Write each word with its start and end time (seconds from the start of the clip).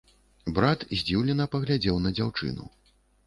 Брат 0.59 0.85
здзіўлена 0.99 1.45
паглядзеў 1.55 2.01
на 2.05 2.13
дзяўчыну. 2.17 2.69